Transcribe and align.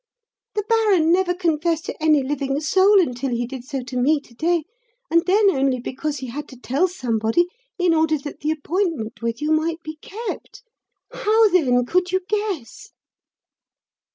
The 0.55 0.63
baron 0.67 1.11
never 1.11 1.35
confessed 1.35 1.85
to 1.85 2.01
any 2.01 2.23
living 2.23 2.59
soul 2.59 2.99
until 2.99 3.29
he 3.29 3.45
did 3.45 3.63
so 3.63 3.83
to 3.83 3.95
me, 3.95 4.19
to 4.21 4.33
day 4.33 4.63
and 5.11 5.23
then 5.27 5.51
only 5.51 5.79
because 5.79 6.17
he 6.17 6.29
had 6.29 6.47
to 6.47 6.57
tell 6.59 6.87
somebody, 6.87 7.45
in 7.77 7.93
order 7.93 8.17
that 8.17 8.39
the 8.39 8.49
appointment 8.49 9.21
with 9.21 9.43
you 9.43 9.51
might 9.51 9.83
be 9.83 9.97
kept. 10.01 10.63
How, 11.11 11.49
then, 11.49 11.85
could 11.85 12.11
you 12.11 12.21
guess?" 12.27 12.89